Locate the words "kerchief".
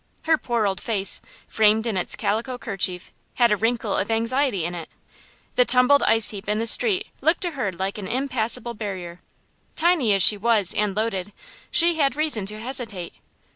2.57-3.11